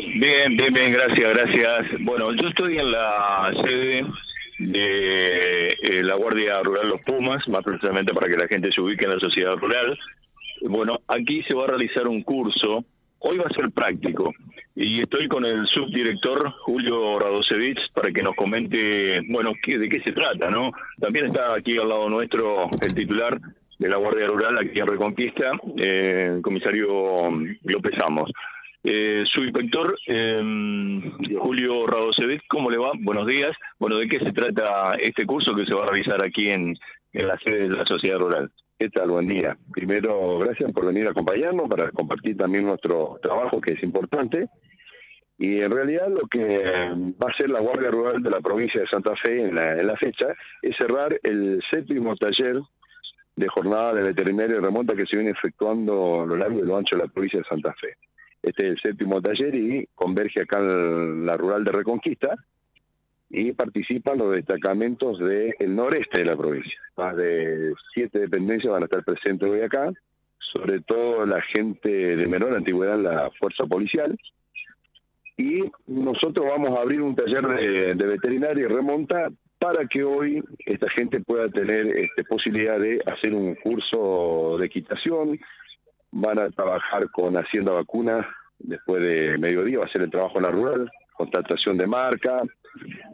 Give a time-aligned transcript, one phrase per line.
[0.00, 2.00] Bien, bien, bien, gracias, gracias.
[2.00, 4.06] Bueno, yo estoy en la sede
[4.58, 9.04] de eh, la Guardia Rural Los Pumas, más precisamente para que la gente se ubique
[9.04, 9.98] en la sociedad rural.
[10.62, 12.84] Bueno, aquí se va a realizar un curso,
[13.18, 14.32] hoy va a ser práctico,
[14.74, 20.00] y estoy con el subdirector Julio Radosevich para que nos comente, bueno, qué, de qué
[20.00, 20.70] se trata, ¿no?
[21.00, 23.38] También está aquí al lado nuestro el titular
[23.78, 27.30] de la Guardia Rural aquí en Reconquista, eh, el comisario
[27.64, 28.30] López Amos.
[28.84, 31.02] Eh, su inspector, eh,
[31.38, 32.90] Julio Radosevich, ¿cómo le va?
[32.98, 33.56] Buenos días.
[33.78, 36.74] Bueno, ¿de qué se trata este curso que se va a realizar aquí en,
[37.12, 38.50] la sede de la Sociedad Rural?
[38.76, 39.10] ¿Qué tal?
[39.10, 39.56] Buen día.
[39.72, 44.48] Primero, gracias por venir a acompañarnos para compartir también nuestro trabajo, que es importante.
[45.38, 46.58] Y en realidad lo que
[47.22, 49.86] va a ser la Guardia Rural de la provincia de Santa Fe en la, en
[49.86, 50.26] la fecha
[50.60, 52.60] es cerrar el séptimo taller
[53.36, 56.76] de jornada de veterinaria y remonta que se viene efectuando a lo largo y lo
[56.76, 57.94] ancho de la provincia de Santa Fe.
[58.42, 62.34] Este es el séptimo taller y converge acá en la rural de Reconquista
[63.30, 66.78] y participan los destacamentos del noreste de la provincia.
[66.96, 69.90] Más de siete dependencias van a estar presentes hoy acá,
[70.38, 74.18] sobre todo la gente de menor antigüedad la fuerza policial.
[75.38, 80.42] Y nosotros vamos a abrir un taller de, de veterinaria y remonta para que hoy
[80.66, 85.38] esta gente pueda tener este, posibilidad de hacer un curso de equitación,
[86.10, 88.28] van a trabajar con Hacienda Vacuna
[88.62, 92.42] después de mediodía, va a ser el trabajo en la rural, contratación de marca,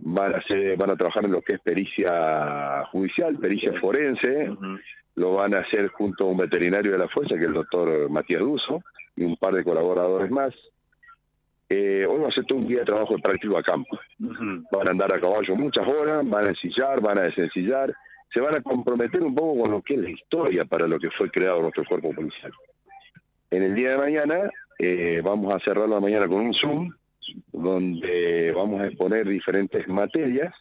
[0.00, 4.50] van a hacer, van a trabajar en lo que es pericia judicial, pericia forense,
[5.16, 8.08] lo van a hacer junto a un veterinario de la fuerza, que es el doctor
[8.08, 8.82] Matías Duso,
[9.16, 10.55] y un par de colaboradores más.
[11.68, 13.98] Eh, hoy va a ser todo un día de trabajo de práctico a campo.
[14.18, 17.92] Van a andar a caballo muchas horas, van a ensillar, van a desencillar,
[18.33, 21.10] se van a comprometer un poco con lo que es la historia para lo que
[21.10, 22.52] fue creado nuestro cuerpo policial.
[23.50, 26.92] En el día de mañana eh, vamos a cerrar la mañana con un Zoom,
[27.52, 30.54] donde vamos a exponer diferentes materias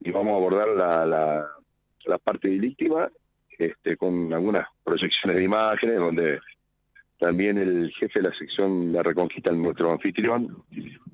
[0.00, 1.46] y vamos a abordar la, la,
[2.06, 3.10] la parte delictiva
[3.58, 6.40] este, con algunas proyecciones de imágenes, donde
[7.18, 10.64] también el jefe de la sección de Reconquista, nuestro anfitrión,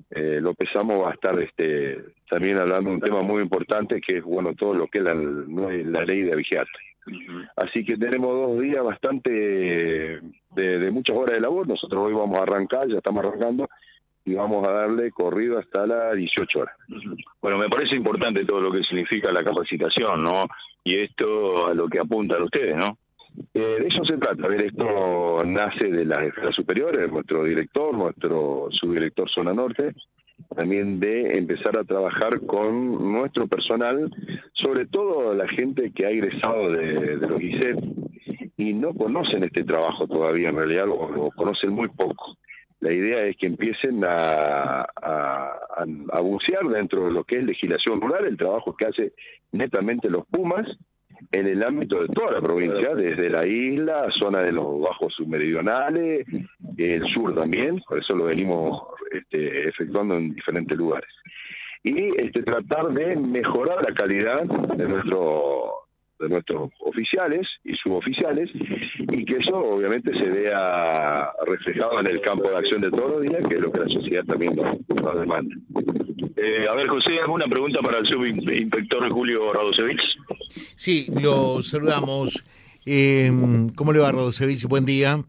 [0.09, 1.99] eh, López Amo, va a estar este,
[2.29, 5.13] también hablando de un tema muy importante que es bueno todo lo que es la,
[5.13, 6.69] la ley de vigiate.
[7.55, 10.19] Así que tenemos dos días bastante
[10.91, 11.67] de, muchas horas de labor.
[11.67, 13.67] Nosotros hoy vamos a arrancar, ya estamos arrancando,
[14.25, 16.75] y vamos a darle corrido hasta las 18 horas.
[17.41, 20.47] Bueno, me parece importante todo lo que significa la capacitación, ¿no?
[20.83, 22.97] Y esto a lo que apuntan ustedes, ¿no?
[23.53, 24.45] Eh, de eso se trata.
[24.45, 29.93] A ver, esto nace de las esferas superiores, nuestro director, nuestro subdirector Zona Norte,
[30.55, 34.11] también de empezar a trabajar con nuestro personal,
[34.53, 38.00] sobre todo la gente que ha egresado de, de los ICET
[38.61, 42.37] y no conocen este trabajo todavía, en realidad lo, conocen muy poco.
[42.79, 45.57] La idea es que empiecen a, a,
[46.11, 49.13] a, bucear dentro de lo que es legislación rural, el trabajo que hace
[49.51, 50.67] netamente los Pumas,
[51.31, 56.27] en el ámbito de toda la provincia, desde la isla, zona de los bajos submeridionales,
[56.77, 58.79] el sur también, por eso lo venimos
[59.11, 61.09] este, efectuando en diferentes lugares.
[61.83, 65.80] Y este, tratar de mejorar la calidad de nuestro
[66.21, 68.49] de nuestros oficiales y suboficiales
[68.99, 73.21] y que eso obviamente se vea reflejado en el campo de acción de todos los
[73.21, 75.55] días, que es lo que la sociedad también nos, nos demanda.
[76.37, 80.01] Eh, a ver, José, ¿alguna pregunta para el subinspector Julio Radosevich?
[80.75, 82.43] Sí, lo saludamos.
[82.85, 83.31] Eh,
[83.75, 84.65] ¿Cómo le va, Radosevich?
[84.65, 85.19] Buen día.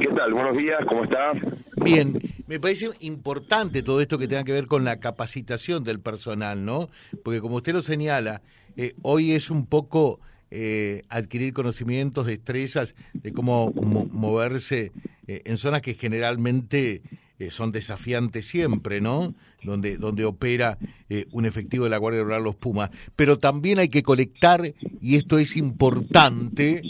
[0.00, 0.32] ¿Qué tal?
[0.34, 1.32] Buenos días, ¿cómo está?
[1.76, 6.64] Bien, me parece importante todo esto que tenga que ver con la capacitación del personal,
[6.64, 6.90] ¿no?
[7.24, 8.42] Porque como usted lo señala,
[8.76, 14.92] eh, hoy es un poco eh, adquirir conocimientos, destrezas de cómo mo moverse
[15.26, 17.02] eh, en zonas que generalmente
[17.38, 19.34] eh, son desafiantes siempre, ¿no?
[19.62, 20.76] Donde, donde opera
[21.08, 22.90] eh, un efectivo de la Guardia Rural Los Pumas.
[23.16, 26.82] Pero también hay que colectar, y esto es importante,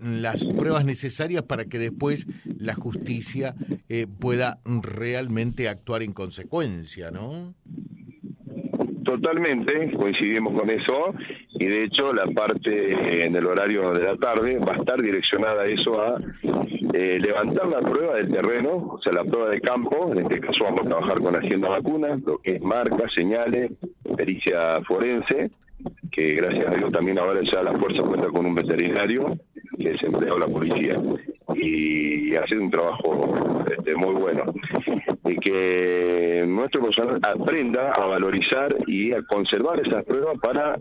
[0.00, 2.24] las pruebas necesarias para que después
[2.56, 3.56] la justicia
[3.88, 7.52] eh, pueda realmente actuar en consecuencia, ¿no?
[9.06, 11.14] Totalmente, coincidimos con eso.
[11.54, 15.62] Y de hecho la parte en el horario de la tarde va a estar direccionada
[15.62, 16.18] a eso, a
[16.92, 20.64] eh, levantar la prueba del terreno, o sea, la prueba de campo, en este caso
[20.64, 23.70] vamos a trabajar con Hacienda Vacuna, lo que es marca, señales,
[24.16, 25.50] pericia forense,
[26.10, 29.36] que gracias a Dios también ahora ya la fuerza cuenta con un veterinario
[29.78, 31.00] que es empleado de la policía.
[31.54, 34.52] Y hace un trabajo este, muy bueno.
[34.96, 35.05] y
[36.56, 40.76] nuestro personal aprenda a valorizar y a conservar esas pruebas para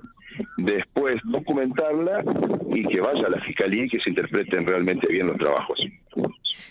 [0.57, 2.23] después documentarla
[2.73, 5.79] y que vaya a la fiscalía y que se interpreten realmente bien los trabajos.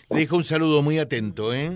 [0.09, 1.71] Le dejo un saludo muy atento, ¿eh?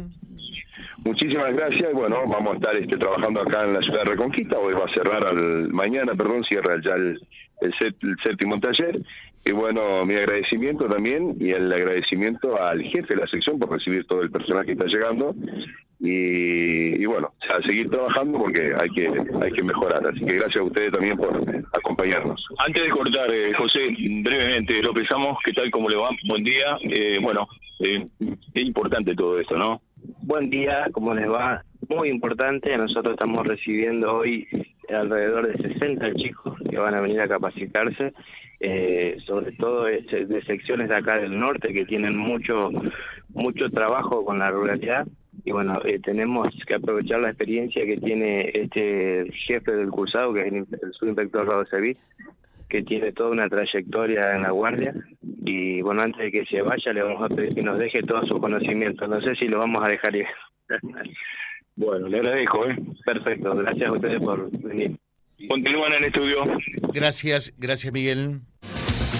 [1.03, 1.93] Muchísimas gracias.
[1.93, 4.59] Bueno, vamos a estar este, trabajando acá en la ciudad de Reconquista.
[4.59, 7.19] Hoy va a cerrar al mañana, perdón, cierra ya el,
[7.61, 7.73] el,
[8.23, 8.99] séptimo taller.
[9.45, 14.05] Y bueno, mi agradecimiento también y el agradecimiento al jefe de la sección por recibir
[14.05, 15.33] todo el personal que está llegando.
[16.01, 19.09] Y, bueno, a seguir trabajando porque hay que
[19.41, 20.05] hay que mejorar.
[20.07, 21.43] Así que gracias a ustedes también por
[21.73, 22.45] acompañarnos.
[22.65, 23.79] Antes de cortar, eh, José,
[24.23, 25.69] brevemente, lo pensamos, ¿qué tal?
[25.71, 26.09] ¿Cómo le va?
[26.27, 26.77] Buen día.
[26.83, 27.47] Eh, bueno,
[27.81, 29.81] eh, es importante todo esto, ¿no?
[30.21, 31.63] Buen día, ¿cómo les va?
[31.89, 34.47] Muy importante, nosotros estamos recibiendo hoy
[34.89, 38.13] alrededor de 60 chicos que van a venir a capacitarse,
[38.59, 42.69] eh, sobre todo de secciones de acá del norte que tienen mucho
[43.29, 45.07] mucho trabajo con la ruralidad
[45.49, 50.45] y bueno, eh, tenemos que aprovechar la experiencia que tiene este jefe del cursado, que
[50.45, 51.65] es el, subinspector Rado
[52.69, 54.93] que tiene toda una trayectoria en la guardia
[55.43, 58.23] y bueno, antes de que se vaya le vamos a pedir que nos deje todo
[58.27, 59.07] su conocimiento.
[59.07, 60.27] No sé si lo vamos a dejar ir.
[61.75, 62.75] bueno, le agradezco, ¿eh?
[63.03, 64.97] Perfecto, gracias a ustedes por venir.
[65.47, 66.45] Continúan en el estudio.
[66.93, 68.41] Gracias, gracias Miguel.